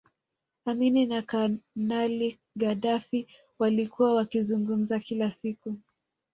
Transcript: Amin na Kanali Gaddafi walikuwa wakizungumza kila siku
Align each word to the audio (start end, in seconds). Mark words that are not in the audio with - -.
Amin 0.65 1.07
na 1.09 1.21
Kanali 1.21 2.39
Gaddafi 2.55 3.27
walikuwa 3.59 4.15
wakizungumza 4.15 4.99
kila 4.99 5.31
siku 5.31 5.75